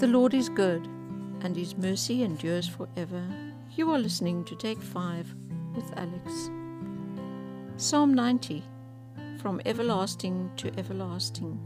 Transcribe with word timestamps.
The 0.00 0.06
Lord 0.06 0.32
is 0.32 0.48
good, 0.48 0.86
and 1.42 1.54
his 1.54 1.76
mercy 1.76 2.22
endures 2.22 2.66
forever. 2.66 3.22
You 3.76 3.90
are 3.90 3.98
listening 3.98 4.46
to 4.46 4.56
Take 4.56 4.80
5 4.80 5.34
with 5.76 5.92
Alex. 5.94 6.50
Psalm 7.76 8.14
90 8.14 8.64
From 9.42 9.60
Everlasting 9.66 10.52
to 10.56 10.72
Everlasting. 10.78 11.60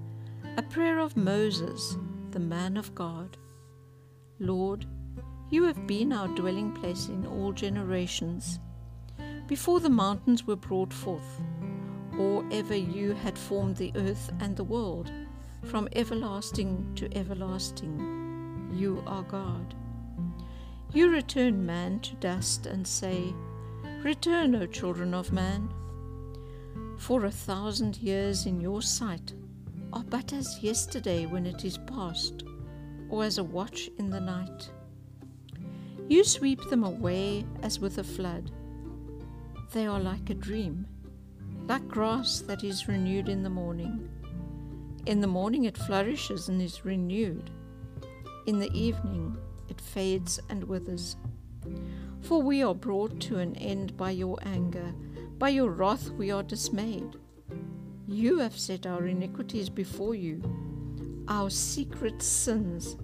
A 0.57 0.63
prayer 0.63 0.99
of 0.99 1.17
Moses, 1.17 1.97
the 2.33 2.41
man 2.41 2.77
of 2.77 2.93
God. 2.97 3.37
Lord, 4.41 4.85
you 5.51 5.63
have 5.63 5.87
been 5.87 6.13
our 6.13 6.27
dwelling 6.27 6.73
place 6.73 7.07
in 7.07 7.25
all 7.29 7.53
generations. 7.53 8.59
Before 9.47 9.79
the 9.79 9.91
mountains 9.91 10.45
were 10.45 10.57
brought 10.57 10.93
forth, 10.93 11.41
or 12.19 12.45
ever 12.51 12.75
you 12.75 13.13
had 13.13 13.39
formed 13.39 13.77
the 13.77 13.93
earth 13.95 14.33
and 14.41 14.57
the 14.57 14.65
world, 14.65 15.13
from 15.63 15.89
everlasting 15.95 16.93
to 16.97 17.17
everlasting, 17.17 18.24
you 18.75 19.03
are 19.07 19.23
God. 19.23 19.75
You 20.93 21.11
return 21.11 21.65
man 21.65 22.01
to 22.01 22.15
dust 22.17 22.67
and 22.67 22.87
say, 22.87 23.35
Return, 24.03 24.55
O 24.55 24.67
children 24.67 25.15
of 25.15 25.33
man. 25.33 25.69
For 26.99 27.25
a 27.25 27.31
thousand 27.31 27.97
years 27.99 28.47
in 28.47 28.61
your 28.61 28.83
sight 28.83 29.33
are 29.93 30.05
but 30.05 30.33
as 30.33 30.59
yesterday 30.61 31.27
when 31.27 31.47
it 31.47 31.65
is 31.65 31.79
past, 31.79 32.45
or 33.09 33.25
as 33.25 33.39
a 33.39 33.45
watch 33.45 33.91
in 33.99 34.11
the 34.11 34.21
night. 34.21 34.71
You 36.09 36.25
sweep 36.25 36.61
them 36.69 36.85
away 36.85 37.47
as 37.63 37.79
with 37.81 37.99
a 37.99 38.05
flood. 38.05 38.51
They 39.73 39.87
are 39.87 40.01
like 40.01 40.31
a 40.31 40.35
dream, 40.35 40.87
like 41.67 41.89
grass 41.89 42.41
that 42.41 42.63
is 42.63 42.89
renewed 42.89 43.29
in 43.29 43.43
the 43.43 43.51
morning. 43.51 44.09
In 45.07 45.21
the 45.21 45.27
morning 45.27 45.65
it 45.65 45.79
flourishes 45.79 46.49
and 46.49 46.61
is 46.61 46.85
renewed. 46.85 47.51
In 48.47 48.59
the 48.59 48.73
evening 48.73 49.39
it 49.69 49.81
fades 49.81 50.39
and 50.51 50.65
withers. 50.65 51.17
For 52.21 52.43
we 52.43 52.63
are 52.63 52.75
brought 52.75 53.21
to 53.21 53.39
an 53.39 53.57
end 53.57 53.97
by 53.97 54.11
your 54.11 54.39
anger, 54.43 54.93
by 55.39 55.49
your 55.49 55.71
wrath 55.71 56.11
we 56.11 56.31
are 56.31 56.43
dismayed. 56.43 57.17
You 58.07 58.39
have 58.41 58.59
set 58.59 58.87
our 58.87 59.07
iniquities 59.07 59.71
before 59.71 60.15
you, 60.15 60.43
our 61.29 61.49
secret 61.49 62.23
sins 62.23 62.97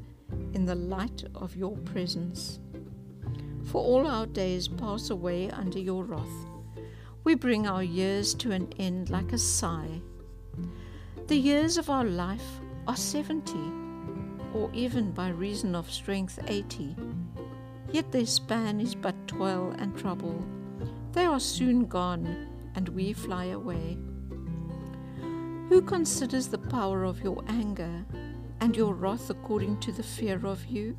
in 0.52 0.66
the 0.66 0.74
light 0.74 1.24
of 1.34 1.56
your 1.56 1.76
presence. 1.78 2.60
For 3.64 3.82
all 3.82 4.06
our 4.06 4.26
days 4.26 4.68
pass 4.68 5.08
away 5.08 5.50
under 5.50 5.78
your 5.78 6.04
wrath. 6.04 6.46
We 7.24 7.34
bring 7.34 7.66
our 7.66 7.82
years 7.82 8.34
to 8.34 8.52
an 8.52 8.72
end 8.78 9.08
like 9.08 9.32
a 9.32 9.38
sigh. 9.38 10.02
The 11.28 11.36
years 11.36 11.78
of 11.78 11.88
our 11.88 12.04
life 12.04 12.60
are 12.86 12.96
seventy, 12.96 13.72
or 14.54 14.70
even 14.72 15.12
by 15.12 15.28
reason 15.28 15.74
of 15.74 15.90
strength 15.90 16.38
eighty. 16.46 16.96
Yet 17.92 18.12
their 18.12 18.26
span 18.26 18.80
is 18.80 18.94
but 18.94 19.14
toil 19.26 19.74
and 19.78 19.96
trouble. 19.96 20.44
They 21.12 21.24
are 21.24 21.40
soon 21.40 21.86
gone, 21.86 22.48
and 22.74 22.88
we 22.90 23.12
fly 23.12 23.46
away. 23.46 23.98
Who 25.68 25.82
considers 25.82 26.48
the 26.48 26.58
power 26.58 27.04
of 27.04 27.20
your 27.20 27.42
anger 27.48 28.04
and 28.60 28.76
your 28.76 28.94
wrath 28.94 29.30
according 29.30 29.80
to 29.80 29.92
the 29.92 30.02
fear 30.02 30.44
of 30.46 30.64
you? 30.66 30.96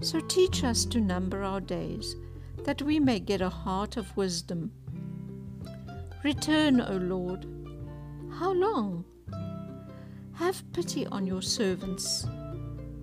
So 0.00 0.20
teach 0.20 0.64
us 0.64 0.84
to 0.86 1.00
number 1.00 1.42
our 1.42 1.60
days, 1.60 2.16
that 2.64 2.82
we 2.82 3.00
may 3.00 3.20
get 3.20 3.40
a 3.40 3.48
heart 3.48 3.96
of 3.96 4.16
wisdom. 4.16 4.72
Return, 6.22 6.80
O 6.80 6.96
Lord. 6.96 7.46
How 8.32 8.52
long? 8.52 9.04
Have 10.34 10.72
pity 10.72 11.06
on 11.06 11.26
your 11.26 11.42
servants. 11.42 12.26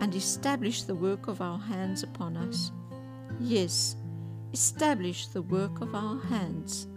and 0.00 0.14
establish 0.14 0.82
the 0.82 0.94
work 0.94 1.28
of 1.28 1.40
our 1.40 1.58
hands 1.58 2.02
upon 2.02 2.36
us. 2.36 2.72
Yes, 3.40 3.96
establish 4.52 5.26
the 5.28 5.42
work 5.42 5.80
of 5.80 5.94
our 5.94 6.20
hands. 6.24 6.88